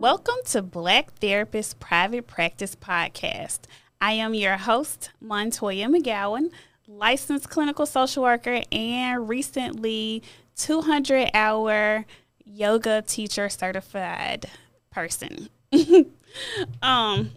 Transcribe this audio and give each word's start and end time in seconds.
Welcome 0.00 0.36
to 0.46 0.62
Black 0.62 1.12
Therapist 1.16 1.78
Private 1.78 2.26
Practice 2.26 2.74
Podcast. 2.74 3.58
I 4.00 4.12
am 4.12 4.32
your 4.32 4.56
host, 4.56 5.10
Montoya 5.20 5.88
McGowan, 5.88 6.50
licensed 6.88 7.50
clinical 7.50 7.84
social 7.84 8.22
worker 8.22 8.62
and 8.72 9.28
recently 9.28 10.22
200 10.56 11.32
hour 11.34 12.06
yoga 12.46 13.02
teacher 13.02 13.50
certified 13.50 14.46
person. 14.90 15.50
um, 16.82 17.32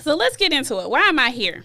so 0.00 0.16
let's 0.16 0.36
get 0.36 0.52
into 0.52 0.80
it. 0.80 0.90
Why 0.90 1.02
am 1.02 1.20
I 1.20 1.30
here? 1.30 1.62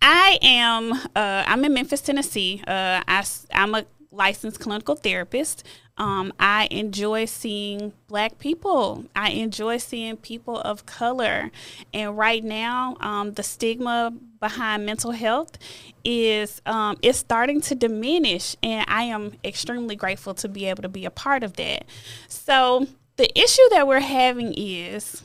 I 0.00 0.38
am. 0.40 0.92
Uh, 1.14 1.44
I'm 1.46 1.62
in 1.66 1.74
Memphis, 1.74 2.00
Tennessee. 2.00 2.62
Uh, 2.66 3.02
I, 3.06 3.26
I'm 3.52 3.74
a 3.74 3.84
licensed 4.10 4.60
clinical 4.60 4.94
therapist. 4.94 5.64
Um, 5.98 6.32
I 6.38 6.68
enjoy 6.70 7.24
seeing 7.24 7.92
black 8.06 8.38
people. 8.38 9.06
I 9.14 9.30
enjoy 9.30 9.78
seeing 9.78 10.16
people 10.16 10.58
of 10.60 10.84
color. 10.84 11.50
And 11.94 12.18
right 12.18 12.44
now, 12.44 12.96
um, 13.00 13.32
the 13.32 13.42
stigma 13.42 14.12
behind 14.38 14.84
mental 14.84 15.12
health 15.12 15.58
is 16.04 16.60
um, 16.66 16.96
is 17.02 17.16
starting 17.16 17.60
to 17.62 17.74
diminish, 17.74 18.56
and 18.62 18.84
I 18.88 19.04
am 19.04 19.32
extremely 19.44 19.96
grateful 19.96 20.34
to 20.34 20.48
be 20.48 20.66
able 20.66 20.82
to 20.82 20.88
be 20.88 21.04
a 21.04 21.10
part 21.10 21.42
of 21.42 21.54
that. 21.54 21.84
So 22.28 22.86
the 23.16 23.38
issue 23.38 23.68
that 23.70 23.88
we're 23.88 24.00
having 24.00 24.52
is 24.54 25.22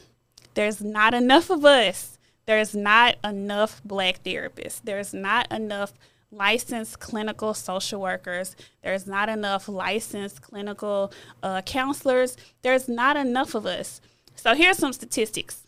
there's 0.53 0.81
not 0.81 1.13
enough 1.13 1.49
of 1.49 1.65
us. 1.65 2.17
There's 2.45 2.75
not 2.75 3.15
enough 3.23 3.81
black 3.83 4.23
therapists. 4.23 4.81
There's 4.83 5.13
not 5.13 5.51
enough 5.51 5.93
licensed 6.31 6.99
clinical 6.99 7.53
social 7.53 8.01
workers. 8.01 8.55
There's 8.83 9.05
not 9.05 9.29
enough 9.29 9.67
licensed 9.67 10.41
clinical 10.41 11.11
uh, 11.43 11.61
counselors. 11.63 12.37
There's 12.61 12.87
not 12.87 13.17
enough 13.17 13.53
of 13.55 13.65
us. 13.65 14.01
So 14.35 14.55
here's 14.55 14.77
some 14.77 14.93
statistics. 14.93 15.63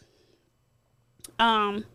Um, 1.38 1.86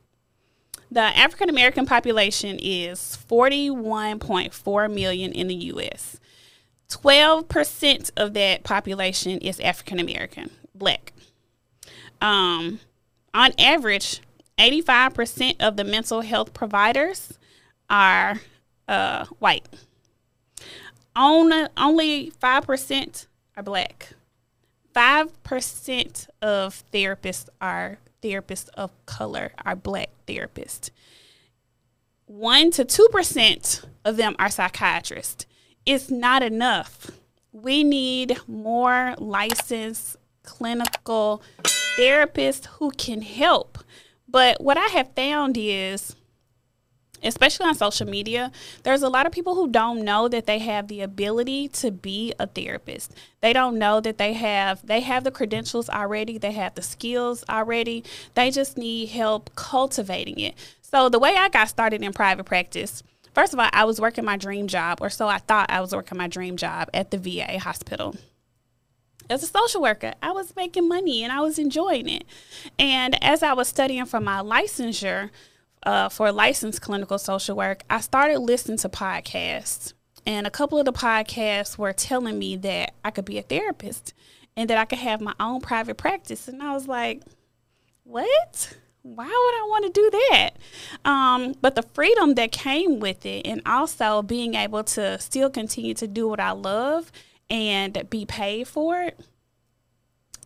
the 0.90 1.00
African 1.00 1.48
American 1.48 1.86
population 1.86 2.58
is 2.60 3.18
41.4 3.28 4.94
million 4.94 5.32
in 5.32 5.48
the 5.48 5.54
U.S. 5.54 6.18
12% 6.88 8.10
of 8.16 8.34
that 8.34 8.64
population 8.64 9.38
is 9.38 9.60
African 9.60 9.98
American, 9.98 10.50
black. 10.74 11.12
Um, 12.20 12.80
on 13.34 13.52
average, 13.58 14.22
85% 14.58 15.56
of 15.60 15.76
the 15.76 15.84
mental 15.84 16.22
health 16.22 16.54
providers 16.54 17.38
are 17.90 18.40
uh, 18.88 19.26
white. 19.38 19.66
On, 21.14 21.68
only 21.76 22.32
5% 22.42 23.26
are 23.56 23.62
black. 23.62 24.14
5% 24.94 26.28
of 26.42 26.82
therapists 26.92 27.48
are 27.60 27.98
therapists 28.22 28.68
of 28.74 28.90
color, 29.06 29.52
are 29.64 29.76
black 29.76 30.10
therapists. 30.26 30.90
1 32.26 32.70
to 32.72 32.84
2% 32.84 33.84
of 34.04 34.16
them 34.16 34.36
are 34.38 34.50
psychiatrists. 34.50 35.46
It's 35.86 36.10
not 36.10 36.42
enough. 36.42 37.10
We 37.52 37.82
need 37.82 38.38
more 38.46 39.14
licensed 39.18 40.16
clinical 40.42 41.42
therapists 41.98 42.66
who 42.66 42.90
can 42.90 43.22
help. 43.22 43.78
But 44.28 44.62
what 44.62 44.76
I 44.76 44.86
have 44.88 45.14
found 45.14 45.56
is 45.58 46.14
especially 47.22 47.66
on 47.66 47.74
social 47.74 48.06
media, 48.06 48.50
there's 48.82 49.02
a 49.02 49.08
lot 49.08 49.26
of 49.26 49.32
people 49.32 49.54
who 49.54 49.68
don't 49.68 50.04
know 50.04 50.28
that 50.28 50.46
they 50.46 50.58
have 50.58 50.88
the 50.88 51.00
ability 51.00 51.68
to 51.68 51.90
be 51.90 52.32
a 52.38 52.46
therapist. 52.46 53.12
They 53.40 53.52
don't 53.52 53.78
know 53.78 54.00
that 54.00 54.18
they 54.18 54.32
have 54.34 54.86
they 54.86 55.00
have 55.00 55.24
the 55.24 55.30
credentials 55.30 55.88
already, 55.88 56.38
they 56.38 56.52
have 56.52 56.74
the 56.74 56.82
skills 56.82 57.44
already. 57.48 58.04
They 58.34 58.50
just 58.50 58.76
need 58.76 59.10
help 59.10 59.54
cultivating 59.54 60.40
it. 60.40 60.54
So 60.80 61.08
the 61.08 61.18
way 61.18 61.36
I 61.36 61.48
got 61.48 61.68
started 61.68 62.02
in 62.02 62.12
private 62.12 62.44
practice, 62.44 63.02
first 63.34 63.52
of 63.52 63.58
all, 63.58 63.68
I 63.72 63.84
was 63.84 64.00
working 64.00 64.24
my 64.24 64.36
dream 64.36 64.68
job 64.68 64.98
or 65.00 65.10
so 65.10 65.28
I 65.28 65.38
thought 65.38 65.70
I 65.70 65.80
was 65.80 65.94
working 65.94 66.18
my 66.18 66.28
dream 66.28 66.56
job 66.56 66.88
at 66.94 67.10
the 67.10 67.18
VA 67.18 67.58
hospital 67.58 68.16
as 69.30 69.42
a 69.42 69.46
social 69.46 69.82
worker. 69.82 70.14
I 70.22 70.32
was 70.32 70.54
making 70.56 70.88
money 70.88 71.22
and 71.22 71.32
I 71.32 71.40
was 71.40 71.58
enjoying 71.58 72.08
it. 72.08 72.24
And 72.78 73.22
as 73.22 73.42
I 73.42 73.52
was 73.52 73.68
studying 73.68 74.06
for 74.06 74.20
my 74.20 74.38
licensure, 74.40 75.30
uh, 75.82 76.08
for 76.08 76.32
licensed 76.32 76.82
clinical 76.82 77.18
social 77.18 77.56
work, 77.56 77.82
I 77.88 78.00
started 78.00 78.38
listening 78.38 78.78
to 78.78 78.88
podcasts. 78.88 79.92
And 80.26 80.46
a 80.46 80.50
couple 80.50 80.78
of 80.78 80.84
the 80.84 80.92
podcasts 80.92 81.78
were 81.78 81.92
telling 81.92 82.38
me 82.38 82.56
that 82.56 82.92
I 83.04 83.10
could 83.10 83.24
be 83.24 83.38
a 83.38 83.42
therapist 83.42 84.12
and 84.56 84.68
that 84.68 84.78
I 84.78 84.84
could 84.84 84.98
have 84.98 85.20
my 85.20 85.34
own 85.40 85.60
private 85.60 85.96
practice. 85.96 86.48
And 86.48 86.62
I 86.62 86.74
was 86.74 86.86
like, 86.86 87.22
what? 88.04 88.76
Why 89.02 89.24
would 89.24 89.32
I 89.32 89.66
want 89.68 89.86
to 89.86 90.00
do 90.00 90.10
that? 90.10 90.50
Um, 91.04 91.54
but 91.60 91.76
the 91.76 91.82
freedom 91.82 92.34
that 92.34 92.52
came 92.52 93.00
with 93.00 93.24
it, 93.24 93.46
and 93.46 93.62
also 93.64 94.22
being 94.22 94.54
able 94.54 94.84
to 94.84 95.18
still 95.18 95.48
continue 95.48 95.94
to 95.94 96.06
do 96.06 96.28
what 96.28 96.40
I 96.40 96.50
love 96.50 97.10
and 97.48 98.06
be 98.10 98.26
paid 98.26 98.68
for 98.68 99.00
it 99.00 99.18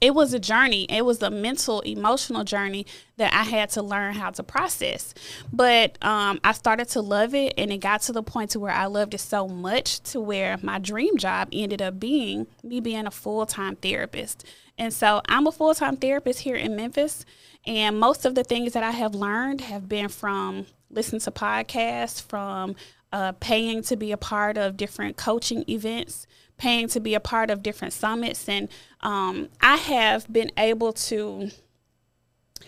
it 0.02 0.16
was 0.16 0.34
a 0.34 0.40
journey. 0.40 0.84
It 0.90 1.04
was 1.04 1.22
a 1.22 1.30
mental, 1.30 1.80
emotional 1.82 2.42
journey 2.42 2.86
that 3.18 3.32
I 3.32 3.44
had 3.44 3.70
to 3.70 3.82
learn 3.82 4.14
how 4.14 4.30
to 4.30 4.42
process. 4.42 5.14
But 5.52 5.96
um, 6.04 6.40
I 6.42 6.50
started 6.52 6.88
to 6.88 7.00
love 7.00 7.36
it, 7.36 7.54
and 7.56 7.72
it 7.72 7.78
got 7.78 8.02
to 8.02 8.12
the 8.12 8.22
point 8.22 8.50
to 8.50 8.60
where 8.60 8.72
I 8.72 8.86
loved 8.86 9.14
it 9.14 9.18
so 9.18 9.46
much 9.46 10.00
to 10.10 10.20
where 10.20 10.58
my 10.60 10.80
dream 10.80 11.16
job 11.18 11.50
ended 11.52 11.80
up 11.80 12.00
being 12.00 12.48
me 12.64 12.80
being 12.80 13.06
a 13.06 13.12
full 13.12 13.46
time 13.46 13.76
therapist. 13.76 14.44
And 14.76 14.92
so 14.92 15.22
I'm 15.28 15.46
a 15.46 15.52
full 15.52 15.72
time 15.72 15.96
therapist 15.96 16.40
here 16.40 16.56
in 16.56 16.74
Memphis, 16.74 17.24
and 17.64 18.00
most 18.00 18.24
of 18.24 18.34
the 18.34 18.42
things 18.42 18.72
that 18.72 18.82
I 18.82 18.90
have 18.90 19.14
learned 19.14 19.60
have 19.60 19.88
been 19.88 20.08
from 20.08 20.66
listening 20.90 21.20
to 21.20 21.30
podcasts, 21.30 22.20
from 22.20 22.74
uh, 23.12 23.32
paying 23.32 23.82
to 23.82 23.96
be 23.96 24.12
a 24.12 24.16
part 24.16 24.56
of 24.56 24.76
different 24.76 25.16
coaching 25.16 25.64
events 25.68 26.26
paying 26.62 26.86
to 26.86 27.00
be 27.00 27.14
a 27.14 27.20
part 27.20 27.50
of 27.50 27.60
different 27.60 27.92
summits. 27.92 28.48
And 28.48 28.68
um, 29.00 29.48
I 29.60 29.76
have 29.76 30.32
been 30.32 30.52
able 30.56 30.92
to 30.92 31.50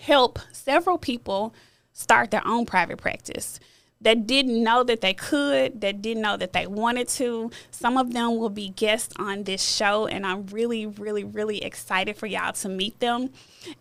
help 0.01 0.41
several 0.51 0.99
people 0.99 1.55
start 1.93 2.33
their 2.33 2.45
own 2.45 2.67
private 2.67 2.99
practice 2.99 3.61
that 4.01 4.27
didn't 4.27 4.63
know 4.63 4.83
that 4.83 5.01
they 5.01 5.15
could, 5.15 5.81
that 5.81 6.03
didn't 6.03 6.23
know 6.23 6.37
that 6.37 6.53
they 6.53 6.67
wanted 6.67 7.09
to. 7.09 7.51
Some 7.71 7.97
of 7.97 8.13
them 8.13 8.37
will 8.37 8.51
be 8.51 8.69
guests 8.69 9.15
on 9.19 9.45
this 9.45 9.63
show, 9.63 10.07
and 10.07 10.27
I'm 10.27 10.47
really, 10.47 10.87
really, 10.87 11.25
really 11.25 11.65
excited 11.65 12.17
for 12.17 12.27
y'all 12.27 12.53
to 12.53 12.69
meet 12.69 13.01
them. 13.01 13.31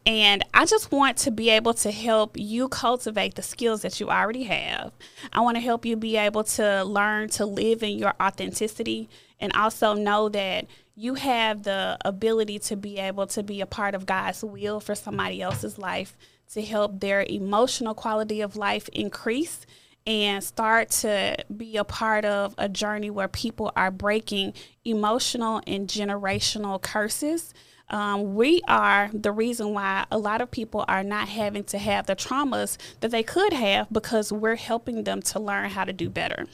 And 0.05 0.45
I 0.53 0.65
just 0.65 0.91
want 0.91 1.17
to 1.17 1.31
be 1.31 1.49
able 1.49 1.73
to 1.75 1.91
help 1.91 2.37
you 2.37 2.69
cultivate 2.69 3.35
the 3.35 3.41
skills 3.41 3.81
that 3.81 3.99
you 3.99 4.09
already 4.09 4.43
have. 4.43 4.93
I 5.33 5.41
want 5.41 5.57
to 5.57 5.61
help 5.61 5.85
you 5.85 5.97
be 5.97 6.15
able 6.15 6.45
to 6.45 6.83
learn 6.85 7.27
to 7.31 7.45
live 7.45 7.83
in 7.83 7.97
your 7.97 8.13
authenticity 8.21 9.09
and 9.41 9.51
also 9.53 9.93
know 9.93 10.29
that 10.29 10.67
you 10.95 11.15
have 11.15 11.63
the 11.63 11.97
ability 12.05 12.59
to 12.59 12.77
be 12.77 12.97
able 12.97 13.27
to 13.27 13.43
be 13.43 13.59
a 13.59 13.65
part 13.65 13.95
of 13.95 14.05
God's 14.05 14.43
will 14.43 14.79
for 14.79 14.95
somebody 14.95 15.41
else's 15.41 15.77
life 15.77 16.15
to 16.53 16.61
help 16.61 16.99
their 16.99 17.25
emotional 17.27 17.93
quality 17.93 18.39
of 18.41 18.55
life 18.55 18.87
increase 18.89 19.65
and 20.05 20.43
start 20.43 20.89
to 20.89 21.37
be 21.55 21.77
a 21.77 21.83
part 21.83 22.25
of 22.25 22.55
a 22.57 22.67
journey 22.67 23.09
where 23.09 23.27
people 23.27 23.71
are 23.75 23.91
breaking 23.91 24.53
emotional 24.83 25.61
and 25.65 25.87
generational 25.87 26.81
curses. 26.81 27.53
Um, 27.89 28.35
we 28.35 28.61
are 28.67 29.09
the 29.13 29.31
reason 29.31 29.73
why 29.73 30.05
a 30.11 30.17
lot 30.17 30.41
of 30.41 30.49
people 30.51 30.83
are 30.87 31.03
not 31.03 31.29
having 31.29 31.63
to 31.65 31.77
have 31.77 32.05
the 32.05 32.15
traumas 32.15 32.77
that 33.01 33.11
they 33.11 33.23
could 33.23 33.53
have 33.53 33.91
because 33.91 34.31
we're 34.31 34.55
helping 34.55 35.03
them 35.03 35.21
to 35.23 35.39
learn 35.39 35.69
how 35.69 35.85
to 35.85 35.93
do 35.93 36.09
better. 36.09 36.47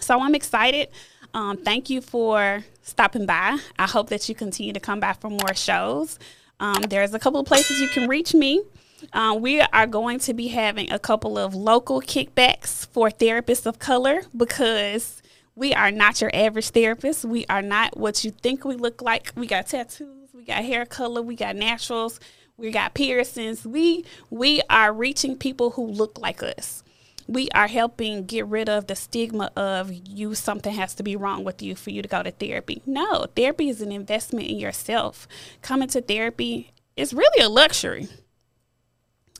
So 0.00 0.20
I'm 0.20 0.34
excited 0.34 0.88
um, 1.34 1.56
thank 1.56 1.90
you 1.90 2.00
for 2.00 2.64
stopping 2.82 3.26
by. 3.26 3.58
I 3.76 3.86
hope 3.86 4.08
that 4.10 4.28
you 4.28 4.36
continue 4.36 4.72
to 4.72 4.80
come 4.80 5.00
by 5.00 5.14
for 5.14 5.28
more 5.28 5.54
shows. 5.54 6.18
Um, 6.60 6.82
there's 6.88 7.12
a 7.12 7.18
couple 7.18 7.40
of 7.40 7.46
places 7.46 7.80
you 7.80 7.88
can 7.88 8.08
reach 8.08 8.32
me. 8.34 8.62
Um, 9.12 9.40
we 9.40 9.60
are 9.60 9.86
going 9.86 10.18
to 10.20 10.34
be 10.34 10.48
having 10.48 10.90
a 10.90 10.98
couple 10.98 11.38
of 11.38 11.54
local 11.54 12.00
kickbacks 12.00 12.86
for 12.88 13.10
therapists 13.10 13.66
of 13.66 13.78
color 13.78 14.22
because 14.36 15.22
we 15.54 15.74
are 15.74 15.90
not 15.90 16.20
your 16.20 16.30
average 16.34 16.70
therapist. 16.70 17.24
We 17.24 17.46
are 17.46 17.62
not 17.62 17.96
what 17.96 18.24
you 18.24 18.30
think 18.30 18.64
we 18.64 18.76
look 18.76 19.02
like. 19.02 19.32
We 19.36 19.46
got 19.46 19.66
tattoos, 19.68 20.32
we 20.32 20.44
got 20.44 20.64
hair 20.64 20.86
color, 20.86 21.22
we 21.22 21.36
got 21.36 21.56
naturals, 21.56 22.20
we 22.56 22.70
got 22.70 22.94
piercings. 22.94 23.64
We 23.66 24.04
we 24.30 24.62
are 24.70 24.92
reaching 24.92 25.36
people 25.36 25.70
who 25.70 25.86
look 25.86 26.18
like 26.18 26.42
us 26.42 26.84
we 27.26 27.48
are 27.50 27.68
helping 27.68 28.24
get 28.24 28.46
rid 28.46 28.68
of 28.68 28.86
the 28.86 28.94
stigma 28.94 29.50
of 29.56 29.90
you 29.92 30.34
something 30.34 30.74
has 30.74 30.94
to 30.94 31.02
be 31.02 31.16
wrong 31.16 31.44
with 31.44 31.62
you 31.62 31.74
for 31.74 31.90
you 31.90 32.02
to 32.02 32.08
go 32.08 32.22
to 32.22 32.30
therapy. 32.30 32.82
No, 32.86 33.26
therapy 33.34 33.68
is 33.68 33.80
an 33.80 33.92
investment 33.92 34.48
in 34.48 34.58
yourself. 34.58 35.26
Coming 35.62 35.88
to 35.88 36.00
therapy 36.00 36.72
is 36.96 37.14
really 37.14 37.42
a 37.42 37.48
luxury. 37.48 38.08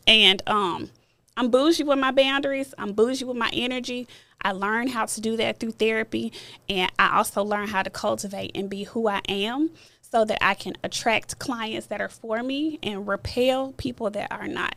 And 0.06 0.43
um 0.47 0.91
I'm 1.37 1.51
bougie 1.51 1.83
with 1.83 1.99
my 1.99 2.12
boundaries. 2.12 2.75
I'm 2.79 2.93
bougie 2.93 3.25
with 3.25 3.37
my 3.37 3.51
energy. 3.53 4.06
I 4.41 4.53
learned 4.53 4.91
how 4.91 5.06
to 5.06 5.21
do 5.21 5.37
that 5.39 5.59
through 5.59 5.73
therapy. 5.73 6.33
And 6.69 6.93
I 6.99 7.17
also 7.17 7.43
learned 7.43 7.71
how 7.71 7.83
to 7.83 7.91
cultivate 7.91 8.53
and 8.55 8.71
be 8.71 8.85
who 8.85 9.09
I 9.09 9.21
am 9.29 9.71
so 10.01 10.25
that 10.25 10.39
I 10.45 10.55
can 10.55 10.75
attract 10.85 11.39
clients 11.39 11.89
that 11.89 12.01
are 12.01 12.09
for 12.09 12.43
me 12.43 12.79
and 12.83 13.09
repel 13.09 13.73
people 13.73 14.11
that 14.11 14.31
are 14.31 14.47
not 14.47 14.77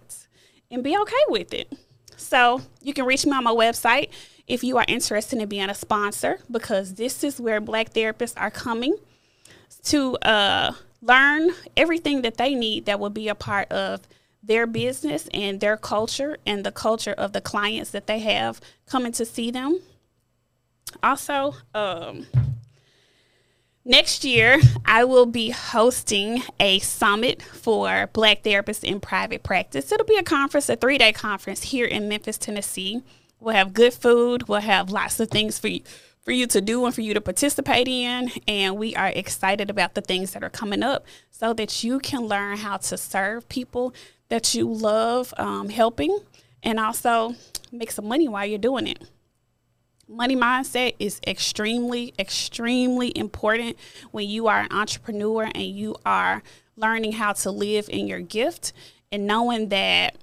and 0.72 0.84
be 0.84 0.98
okay 0.98 1.16
with 1.30 1.54
it. 1.54 1.72
So 2.16 2.62
you 2.82 2.94
can 2.94 3.06
reach 3.06 3.26
me 3.26 3.34
on 3.34 3.44
my 3.44 3.52
website 3.52 4.10
if 4.48 4.64
you 4.64 4.78
are 4.78 4.86
interested 4.88 5.40
in 5.40 5.48
being 5.48 5.70
a 5.70 5.76
sponsor 5.76 6.40
because 6.50 6.96
this 6.96 7.24
is 7.24 7.40
where 7.40 7.62
black 7.62 7.94
therapists 7.94 8.34
are 8.38 8.50
coming 8.50 8.96
to 9.84 10.16
uh, 10.18 10.72
learn 11.02 11.52
everything 11.76 12.24
that 12.24 12.38
they 12.38 12.56
need 12.56 12.86
that 12.86 13.00
will 13.00 13.12
be 13.12 13.28
a 13.28 13.36
part 13.36 13.72
of 13.72 14.02
their 14.42 14.68
business 14.68 15.28
and 15.34 15.60
their 15.60 15.78
culture 15.78 16.38
and 16.46 16.64
the 16.64 16.72
culture 16.72 17.14
of 17.14 17.34
the 17.34 17.42
clients 17.42 17.92
that 17.92 18.08
they 18.08 18.20
have 18.20 18.62
coming 18.86 19.12
to 19.14 19.26
see 19.26 19.52
them. 19.52 19.80
Also, 21.04 21.56
um, 21.74 22.26
next 23.84 24.24
year, 24.24 24.60
I 24.86 25.04
will 25.04 25.26
be 25.26 25.50
hosting 25.50 26.44
a 26.60 26.80
summit 26.80 27.42
for 27.42 28.10
Black 28.14 28.44
therapists 28.44 28.84
in 28.84 29.00
private 29.00 29.44
practice. 29.44 29.92
It'll 29.92 30.06
be 30.06 30.16
a 30.16 30.24
conference, 30.24 30.70
a 30.70 30.76
three 30.76 30.98
day 30.98 31.12
conference 31.12 31.64
here 31.64 31.86
in 31.86 32.08
Memphis, 32.08 32.38
Tennessee. 32.38 33.04
We'll 33.40 33.56
have 33.56 33.74
good 33.74 33.94
food, 33.94 34.48
we'll 34.48 34.62
have 34.62 34.90
lots 34.90 35.20
of 35.20 35.30
things 35.30 35.60
for 35.60 35.68
you 35.68 35.82
for 36.28 36.34
you 36.34 36.46
to 36.46 36.60
do 36.60 36.86
and 36.86 36.94
for 36.94 37.00
you 37.00 37.14
to 37.14 37.22
participate 37.22 37.88
in. 37.88 38.30
And 38.50 38.76
we 38.76 38.94
are 38.98 39.08
excited 39.08 39.70
about 39.70 39.94
the 39.94 40.02
things 40.02 40.32
that 40.32 40.44
are 40.44 40.50
coming 40.50 40.84
up 40.84 41.06
so 41.32 41.54
that 41.54 41.86
you 41.86 42.00
can 42.00 42.24
learn 42.24 42.58
how 42.58 42.76
to 42.76 42.98
serve 42.98 43.48
people 43.48 43.94
that 44.28 44.54
you 44.54 44.70
love 44.70 45.34
um, 45.38 45.70
helping 45.70 46.20
and 46.62 46.82
also 46.82 47.36
make 47.72 47.92
some 47.92 48.10
money 48.10 48.28
while 48.28 48.46
you're 48.46 48.60
doing 48.60 48.88
it. 48.88 49.08
Money 50.06 50.36
mindset 50.36 50.96
is 51.00 51.22
extremely, 51.26 52.14
extremely 52.20 53.18
important 53.18 53.78
when 54.12 54.28
you 54.28 54.48
are 54.48 54.60
an 54.60 54.68
entrepreneur 54.70 55.44
and 55.44 55.64
you 55.64 55.96
are 56.06 56.44
learning 56.76 57.14
how 57.14 57.32
to 57.32 57.52
live 57.52 57.88
in 57.88 58.06
your 58.06 58.20
gift 58.20 58.74
and 59.14 59.26
knowing 59.26 59.70
that 59.70 60.18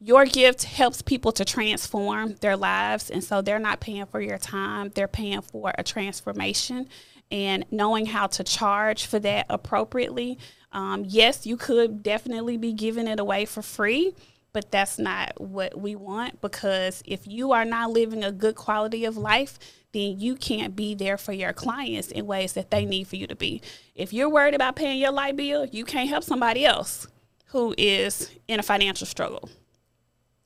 your 0.00 0.24
gift 0.24 0.62
helps 0.62 1.02
people 1.02 1.32
to 1.32 1.44
transform 1.44 2.36
their 2.36 2.56
lives 2.56 3.10
and 3.10 3.22
so 3.22 3.42
they're 3.42 3.58
not 3.58 3.80
paying 3.80 4.06
for 4.06 4.20
your 4.20 4.38
time 4.38 4.90
they're 4.94 5.08
paying 5.08 5.40
for 5.40 5.72
a 5.76 5.82
transformation. 5.82 6.88
And 7.30 7.66
knowing 7.70 8.06
how 8.06 8.26
to 8.28 8.44
charge 8.44 9.04
for 9.04 9.18
that 9.18 9.46
appropriately 9.50 10.38
um, 10.72 11.04
yes 11.06 11.46
you 11.46 11.56
could 11.56 12.02
definitely 12.02 12.56
be 12.56 12.72
giving 12.72 13.06
it 13.06 13.20
away 13.20 13.44
for 13.44 13.60
free 13.60 14.14
but 14.52 14.70
that's 14.70 14.98
not 14.98 15.38
what 15.38 15.78
we 15.78 15.94
want 15.94 16.40
because 16.40 17.02
if 17.04 17.26
you 17.26 17.52
are 17.52 17.66
not 17.66 17.90
living 17.90 18.24
a 18.24 18.32
good 18.32 18.54
quality 18.54 19.04
of 19.04 19.16
life 19.16 19.58
then 19.92 20.18
you 20.18 20.36
can't 20.36 20.74
be 20.76 20.94
there 20.94 21.18
for 21.18 21.32
your 21.32 21.52
clients 21.52 22.08
in 22.08 22.26
ways 22.26 22.52
that 22.52 22.70
they 22.70 22.84
need 22.84 23.06
for 23.06 23.16
you 23.16 23.26
to 23.26 23.34
be. 23.34 23.62
If 23.94 24.12
you're 24.12 24.28
worried 24.28 24.54
about 24.54 24.76
paying 24.76 24.98
your 24.98 25.12
light 25.12 25.36
bill 25.36 25.66
you 25.66 25.84
can't 25.84 26.08
help 26.08 26.24
somebody 26.24 26.64
else 26.64 27.06
who 27.46 27.74
is 27.76 28.30
in 28.46 28.58
a 28.60 28.62
financial 28.62 29.06
struggle 29.06 29.50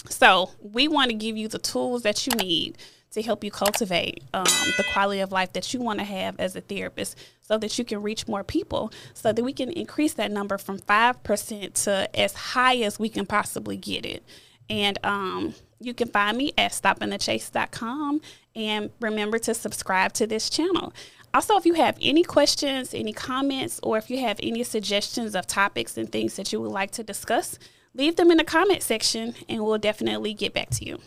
so 0.09 0.51
we 0.61 0.89
want 0.89 1.11
to 1.11 1.17
give 1.17 1.37
you 1.37 1.49
the 1.49 1.59
tools 1.59 2.03
that 2.03 2.27
you 2.27 2.33
need 2.37 2.79
to 3.13 3.23
help 3.23 3.45
you 3.45 3.51
cultivate 3.51 4.25
um, 4.33 4.45
the 4.77 4.85
quality 4.93 5.21
of 5.21 5.31
life 5.31 5.53
that 5.53 5.73
you 5.73 5.81
want 5.81 5.99
to 5.99 6.05
have 6.05 6.39
as 6.41 6.57
a 6.57 6.61
therapist 6.61 7.17
so 7.43 7.59
that 7.59 7.79
you 7.79 7.85
can 7.85 8.03
reach 8.03 8.27
more 8.27 8.43
people 8.43 8.91
so 9.15 9.33
that 9.33 9.43
we 9.43 9.53
can 9.53 9.71
increase 9.71 10.15
that 10.15 10.31
number 10.31 10.59
from 10.59 10.79
5% 10.79 11.85
to 11.85 12.19
as 12.19 12.33
high 12.35 12.77
as 12.77 12.99
we 12.99 13.09
can 13.09 13.27
possibly 13.27 13.77
get 13.77 14.07
it. 14.07 14.25
And 14.71 14.99
um, 15.05 15.55
you 15.79 15.93
can 15.93 16.09
find 16.09 16.39
me 16.39 16.53
at 16.57 16.73
stoppingthechase.com 16.73 18.21
and 18.57 18.91
remember 19.01 19.39
to 19.41 19.55
subscribe 19.55 20.13
to 20.15 20.27
this 20.27 20.49
channel. 20.49 20.93
Also, 21.35 21.57
if 21.57 21.65
you 21.65 21.75
have 21.75 21.97
any 22.01 22.23
questions, 22.23 22.95
any 22.95 23.13
comments, 23.13 23.81
or 23.83 23.97
if 23.97 24.11
you 24.11 24.21
have 24.21 24.39
any 24.43 24.63
suggestions 24.63 25.35
of 25.35 25.47
topics 25.47 25.97
and 25.97 26.11
things 26.13 26.37
that 26.37 26.53
you 26.53 26.61
would 26.61 26.71
like 26.71 26.91
to 26.93 27.03
discuss, 27.03 27.59
leave 27.95 28.17
them 28.17 28.31
in 28.31 28.39
the 28.39 28.45
comment 28.45 28.83
section 28.83 29.35
and 29.49 29.65
we'll 29.65 29.79
definitely 29.79 30.35
get 30.35 30.53
back 30.53 30.71
to 30.71 30.85
you. 30.85 30.99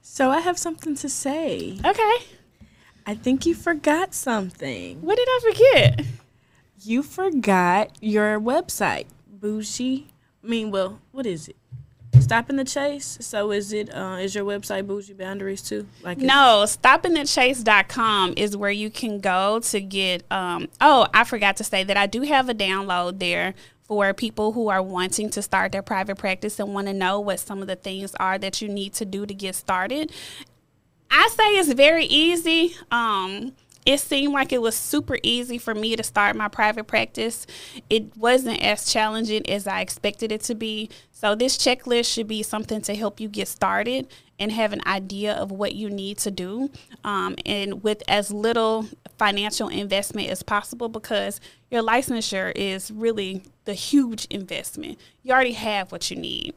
So 0.00 0.30
I 0.30 0.40
have 0.40 0.58
something 0.58 0.94
to 0.96 1.08
say. 1.08 1.78
Okay. 1.84 2.16
I 3.06 3.14
think 3.14 3.46
you 3.46 3.54
forgot 3.54 4.14
something. 4.14 5.00
What 5.02 5.16
did 5.16 5.28
I 5.28 5.40
forget? 5.42 6.06
You 6.84 7.02
forgot 7.02 7.96
your 8.00 8.40
website, 8.40 9.06
Bougie. 9.28 10.08
I 10.42 10.46
mean, 10.46 10.70
well, 10.70 11.00
what 11.12 11.26
is 11.26 11.48
it? 11.48 11.56
Stopping 12.20 12.56
the 12.56 12.64
Chase. 12.64 13.18
So 13.20 13.50
is 13.52 13.72
it? 13.72 13.94
Uh, 13.94 14.18
is 14.20 14.34
your 14.34 14.44
website 14.44 14.86
Bougie 14.86 15.14
Boundaries 15.14 15.62
too? 15.62 15.86
Like 16.02 16.18
no, 16.18 16.64
stoppingthechase.com 16.66 18.34
is 18.36 18.56
where 18.56 18.70
you 18.70 18.90
can 18.90 19.18
go 19.18 19.60
to 19.60 19.80
get. 19.80 20.24
Um, 20.30 20.68
oh, 20.80 21.08
I 21.14 21.24
forgot 21.24 21.56
to 21.56 21.64
say 21.64 21.84
that 21.84 21.96
I 21.96 22.06
do 22.06 22.22
have 22.22 22.48
a 22.48 22.54
download 22.54 23.18
there 23.18 23.54
for 23.92 24.14
people 24.14 24.52
who 24.52 24.68
are 24.68 24.82
wanting 24.82 25.28
to 25.28 25.42
start 25.42 25.70
their 25.70 25.82
private 25.82 26.16
practice 26.16 26.58
and 26.58 26.72
want 26.72 26.86
to 26.86 26.94
know 26.94 27.20
what 27.20 27.38
some 27.38 27.60
of 27.60 27.68
the 27.68 27.76
things 27.76 28.14
are 28.18 28.38
that 28.38 28.62
you 28.62 28.68
need 28.68 28.94
to 28.94 29.04
do 29.04 29.26
to 29.26 29.34
get 29.34 29.54
started. 29.54 30.10
I 31.10 31.28
say 31.28 31.44
it's 31.58 31.72
very 31.74 32.06
easy. 32.06 32.74
Um, 32.90 33.52
it 33.84 34.00
seemed 34.00 34.32
like 34.32 34.50
it 34.50 34.62
was 34.62 34.74
super 34.74 35.18
easy 35.22 35.58
for 35.58 35.74
me 35.74 35.94
to 35.94 36.02
start 36.02 36.36
my 36.36 36.48
private 36.48 36.86
practice. 36.86 37.46
It 37.90 38.16
wasn't 38.16 38.62
as 38.62 38.90
challenging 38.90 39.46
as 39.50 39.66
I 39.66 39.82
expected 39.82 40.32
it 40.32 40.40
to 40.44 40.54
be. 40.54 40.88
So, 41.10 41.34
this 41.34 41.58
checklist 41.58 42.10
should 42.10 42.28
be 42.28 42.42
something 42.42 42.80
to 42.82 42.94
help 42.94 43.20
you 43.20 43.28
get 43.28 43.48
started 43.48 44.08
and 44.42 44.52
have 44.52 44.72
an 44.72 44.80
idea 44.86 45.32
of 45.32 45.52
what 45.52 45.76
you 45.76 45.88
need 45.88 46.18
to 46.18 46.30
do 46.30 46.70
um, 47.04 47.36
and 47.46 47.82
with 47.84 48.02
as 48.08 48.32
little 48.32 48.88
financial 49.16 49.68
investment 49.68 50.28
as 50.28 50.42
possible 50.42 50.88
because 50.88 51.40
your 51.70 51.80
licensure 51.80 52.50
is 52.56 52.90
really 52.90 53.44
the 53.66 53.74
huge 53.74 54.24
investment. 54.26 54.98
You 55.22 55.32
already 55.32 55.52
have 55.52 55.92
what 55.92 56.10
you 56.10 56.16
need. 56.16 56.54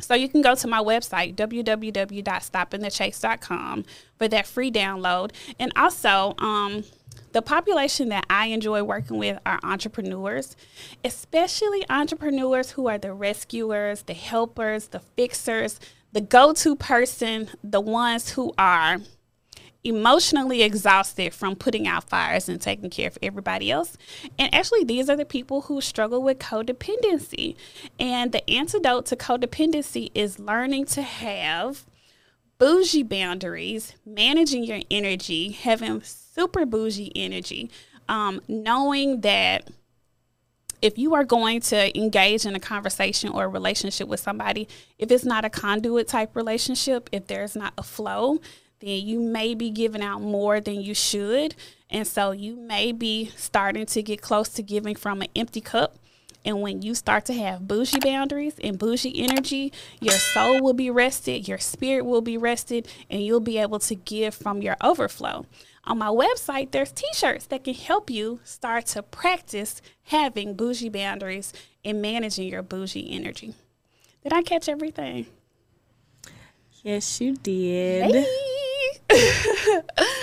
So 0.00 0.14
you 0.14 0.28
can 0.28 0.42
go 0.42 0.56
to 0.56 0.66
my 0.66 0.80
website, 0.80 1.36
www.stoppingthechase.com, 1.36 3.84
for 4.18 4.26
that 4.26 4.48
free 4.48 4.72
download. 4.72 5.30
And 5.60 5.70
also, 5.76 6.34
um, 6.38 6.82
the 7.30 7.42
population 7.42 8.08
that 8.08 8.26
I 8.28 8.46
enjoy 8.46 8.82
working 8.82 9.18
with 9.18 9.38
are 9.46 9.60
entrepreneurs, 9.62 10.56
especially 11.04 11.88
entrepreneurs 11.88 12.72
who 12.72 12.88
are 12.88 12.98
the 12.98 13.12
rescuers, 13.12 14.02
the 14.02 14.14
helpers, 14.14 14.88
the 14.88 14.98
fixers, 15.00 15.78
the 16.12 16.20
go 16.20 16.52
to 16.52 16.76
person, 16.76 17.48
the 17.64 17.80
ones 17.80 18.30
who 18.30 18.52
are 18.58 18.98
emotionally 19.84 20.62
exhausted 20.62 21.34
from 21.34 21.56
putting 21.56 21.88
out 21.88 22.08
fires 22.08 22.48
and 22.48 22.60
taking 22.60 22.90
care 22.90 23.08
of 23.08 23.18
everybody 23.20 23.70
else. 23.70 23.96
And 24.38 24.54
actually, 24.54 24.84
these 24.84 25.10
are 25.10 25.16
the 25.16 25.24
people 25.24 25.62
who 25.62 25.80
struggle 25.80 26.22
with 26.22 26.38
codependency. 26.38 27.56
And 27.98 28.30
the 28.30 28.48
antidote 28.48 29.06
to 29.06 29.16
codependency 29.16 30.10
is 30.14 30.38
learning 30.38 30.86
to 30.86 31.02
have 31.02 31.84
bougie 32.58 33.02
boundaries, 33.02 33.94
managing 34.06 34.64
your 34.64 34.80
energy, 34.90 35.50
having 35.50 36.02
super 36.02 36.64
bougie 36.64 37.10
energy, 37.16 37.70
um, 38.08 38.40
knowing 38.46 39.22
that 39.22 39.68
if 40.82 40.98
you 40.98 41.14
are 41.14 41.24
going 41.24 41.60
to 41.60 41.96
engage 41.96 42.44
in 42.44 42.54
a 42.56 42.60
conversation 42.60 43.30
or 43.30 43.44
a 43.44 43.48
relationship 43.48 44.08
with 44.08 44.20
somebody, 44.20 44.68
if 44.98 45.10
it's 45.10 45.24
not 45.24 45.44
a 45.44 45.50
conduit 45.50 46.08
type 46.08 46.34
relationship, 46.34 47.08
if 47.12 47.28
there's 47.28 47.54
not 47.54 47.72
a 47.78 47.82
flow, 47.82 48.40
then 48.80 49.00
you 49.00 49.20
may 49.20 49.54
be 49.54 49.70
giving 49.70 50.02
out 50.02 50.20
more 50.20 50.60
than 50.60 50.80
you 50.80 50.92
should. 50.92 51.54
And 51.88 52.06
so 52.06 52.32
you 52.32 52.56
may 52.56 52.90
be 52.90 53.30
starting 53.36 53.86
to 53.86 54.02
get 54.02 54.20
close 54.20 54.48
to 54.50 54.62
giving 54.62 54.96
from 54.96 55.22
an 55.22 55.28
empty 55.36 55.60
cup. 55.60 55.98
And 56.44 56.60
when 56.60 56.82
you 56.82 56.94
start 56.94 57.24
to 57.26 57.34
have 57.34 57.68
bougie 57.68 58.00
boundaries 58.00 58.54
and 58.62 58.78
bougie 58.78 59.22
energy, 59.22 59.72
your 60.00 60.14
soul 60.14 60.60
will 60.60 60.72
be 60.72 60.90
rested, 60.90 61.46
your 61.46 61.58
spirit 61.58 62.04
will 62.04 62.20
be 62.20 62.36
rested, 62.36 62.88
and 63.08 63.24
you'll 63.24 63.40
be 63.40 63.58
able 63.58 63.78
to 63.80 63.94
give 63.94 64.34
from 64.34 64.60
your 64.60 64.76
overflow. 64.82 65.46
On 65.84 65.98
my 65.98 66.08
website, 66.08 66.70
there's 66.70 66.92
t 66.92 67.06
shirts 67.14 67.46
that 67.46 67.64
can 67.64 67.74
help 67.74 68.10
you 68.10 68.40
start 68.44 68.86
to 68.86 69.02
practice 69.02 69.82
having 70.04 70.54
bougie 70.54 70.88
boundaries 70.88 71.52
and 71.84 72.00
managing 72.00 72.48
your 72.48 72.62
bougie 72.62 73.12
energy. 73.12 73.54
Did 74.22 74.32
I 74.32 74.42
catch 74.42 74.68
everything? 74.68 75.26
Yes, 76.82 77.20
you 77.20 77.36
did. 77.36 78.26
Hey. 79.08 79.82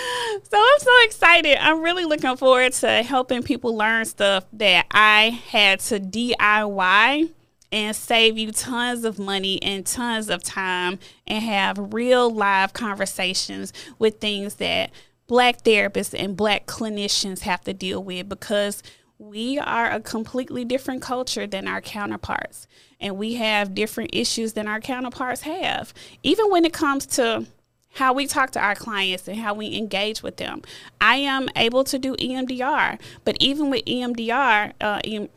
so 0.50 0.58
I'm 0.58 0.80
so 0.80 0.90
excited. 1.04 1.56
I'm 1.64 1.80
really 1.80 2.04
looking 2.04 2.36
forward 2.36 2.72
to 2.74 3.02
helping 3.02 3.42
people 3.44 3.76
learn 3.76 4.04
stuff 4.04 4.46
that 4.54 4.86
I 4.90 5.40
had 5.48 5.78
to 5.80 6.00
DIY 6.00 7.30
and 7.70 7.94
save 7.94 8.36
you 8.36 8.50
tons 8.50 9.04
of 9.04 9.20
money 9.20 9.62
and 9.62 9.86
tons 9.86 10.28
of 10.28 10.42
time 10.42 10.98
and 11.24 11.44
have 11.44 11.94
real 11.94 12.28
live 12.28 12.72
conversations 12.72 13.72
with 14.00 14.18
things 14.18 14.56
that 14.56 14.90
black 15.28 15.62
therapists 15.62 16.18
and 16.18 16.36
black 16.36 16.66
clinicians 16.66 17.42
have 17.42 17.60
to 17.60 17.72
deal 17.72 18.02
with 18.02 18.28
because 18.28 18.82
we 19.18 19.56
are 19.56 19.88
a 19.88 20.00
completely 20.00 20.64
different 20.64 21.00
culture 21.00 21.46
than 21.46 21.68
our 21.68 21.80
counterparts 21.80 22.66
and 22.98 23.16
we 23.16 23.34
have 23.34 23.72
different 23.72 24.10
issues 24.12 24.54
than 24.54 24.66
our 24.66 24.80
counterparts 24.80 25.42
have 25.42 25.94
even 26.24 26.50
when 26.50 26.64
it 26.64 26.72
comes 26.72 27.06
to 27.06 27.46
how 27.94 28.12
we 28.12 28.26
talk 28.26 28.50
to 28.52 28.60
our 28.60 28.74
clients 28.74 29.26
and 29.26 29.38
how 29.38 29.54
we 29.54 29.76
engage 29.76 30.22
with 30.22 30.36
them. 30.36 30.62
I 31.00 31.16
am 31.16 31.48
able 31.56 31.84
to 31.84 31.98
do 31.98 32.14
EMDR, 32.16 33.00
but 33.24 33.36
even 33.40 33.70
with 33.70 33.84
EMDR, 33.84 34.72
uh, 34.80 35.00
em- 35.04 35.28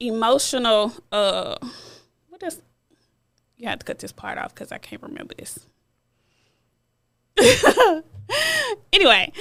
emotional, 0.00 0.92
uh, 1.12 1.56
what 2.28 2.42
is, 2.42 2.60
you 3.56 3.68
have 3.68 3.78
to 3.80 3.84
cut 3.84 4.00
this 4.00 4.12
part 4.12 4.38
off 4.38 4.54
because 4.54 4.72
I 4.72 4.78
can't 4.78 5.02
remember 5.02 5.34
this. 5.38 5.60
anyway, 8.92 9.32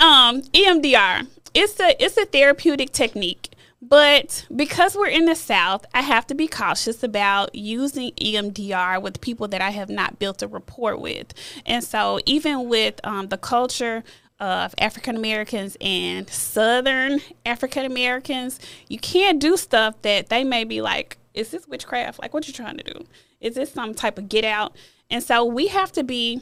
um, 0.00 0.42
EMDR. 0.42 1.26
It's 1.54 1.78
a 1.78 2.02
it's 2.02 2.16
a 2.16 2.24
therapeutic 2.24 2.92
technique. 2.92 3.51
But 3.84 4.46
because 4.54 4.94
we're 4.94 5.08
in 5.08 5.24
the 5.24 5.34
South, 5.34 5.84
I 5.92 6.02
have 6.02 6.24
to 6.28 6.36
be 6.36 6.46
cautious 6.46 7.02
about 7.02 7.52
using 7.52 8.12
EMDR 8.12 9.02
with 9.02 9.20
people 9.20 9.48
that 9.48 9.60
I 9.60 9.70
have 9.70 9.88
not 9.88 10.20
built 10.20 10.40
a 10.40 10.46
rapport 10.46 10.96
with. 10.96 11.34
And 11.66 11.82
so, 11.82 12.20
even 12.24 12.68
with 12.68 13.00
um, 13.02 13.26
the 13.26 13.36
culture 13.36 14.04
of 14.38 14.72
African 14.78 15.16
Americans 15.16 15.76
and 15.80 16.30
Southern 16.30 17.18
African 17.44 17.84
Americans, 17.84 18.60
you 18.88 19.00
can't 19.00 19.40
do 19.40 19.56
stuff 19.56 20.00
that 20.02 20.28
they 20.28 20.44
may 20.44 20.62
be 20.62 20.80
like, 20.80 21.18
is 21.34 21.50
this 21.50 21.66
witchcraft? 21.66 22.20
Like, 22.20 22.32
what 22.32 22.46
you 22.46 22.54
trying 22.54 22.76
to 22.76 22.84
do? 22.84 23.04
Is 23.40 23.56
this 23.56 23.72
some 23.72 23.94
type 23.94 24.16
of 24.16 24.28
get 24.28 24.44
out? 24.44 24.76
And 25.10 25.24
so, 25.24 25.44
we 25.44 25.66
have 25.66 25.90
to 25.92 26.04
be 26.04 26.40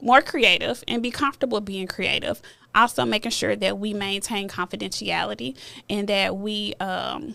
more 0.00 0.20
creative 0.20 0.82
and 0.86 1.02
be 1.02 1.10
comfortable 1.10 1.60
being 1.60 1.86
creative. 1.86 2.40
Also, 2.74 3.04
making 3.04 3.30
sure 3.30 3.56
that 3.56 3.78
we 3.78 3.94
maintain 3.94 4.48
confidentiality 4.48 5.56
and 5.88 6.08
that 6.08 6.36
we 6.36 6.74
um, 6.74 7.34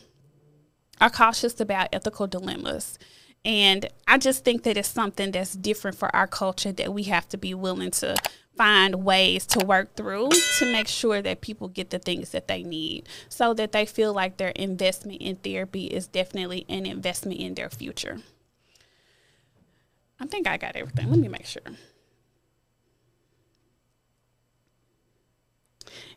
are 0.99 1.09
cautious 1.09 1.59
about 1.59 1.89
ethical 1.91 2.27
dilemmas. 2.27 2.99
And 3.43 3.87
I 4.07 4.19
just 4.19 4.45
think 4.45 4.63
that 4.63 4.77
it's 4.77 4.87
something 4.87 5.31
that's 5.31 5.53
different 5.53 5.97
for 5.97 6.15
our 6.15 6.27
culture 6.27 6.71
that 6.73 6.93
we 6.93 7.03
have 7.03 7.27
to 7.29 7.37
be 7.37 7.55
willing 7.55 7.89
to 7.91 8.15
find 8.55 9.03
ways 9.03 9.45
to 9.47 9.65
work 9.65 9.95
through 9.95 10.29
to 10.59 10.71
make 10.71 10.87
sure 10.87 11.21
that 11.21 11.41
people 11.41 11.67
get 11.67 11.89
the 11.89 11.97
things 11.97 12.29
that 12.29 12.47
they 12.47 12.61
need 12.61 13.07
so 13.29 13.53
that 13.55 13.71
they 13.71 13.85
feel 13.85 14.13
like 14.13 14.37
their 14.37 14.49
investment 14.49 15.19
in 15.21 15.35
therapy 15.37 15.85
is 15.85 16.05
definitely 16.07 16.65
an 16.69 16.85
investment 16.85 17.39
in 17.39 17.55
their 17.55 17.69
future. 17.69 18.19
I 20.19 20.27
think 20.27 20.47
I 20.47 20.57
got 20.57 20.75
everything. 20.75 21.09
Let 21.09 21.17
me 21.17 21.27
make 21.27 21.47
sure. 21.47 21.63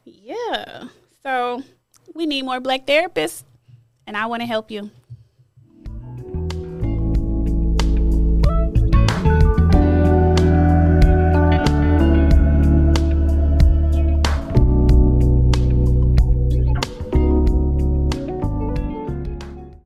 Yeah. 0.05 0.89
So 1.23 1.63
we 2.15 2.27
need 2.27 2.45
more 2.45 2.61
black 2.61 2.87
therapists, 2.87 3.45
and 4.07 4.17
I 4.17 4.27
want 4.27 4.43
to 4.43 4.47
help 4.47 4.71
you. 4.71 4.91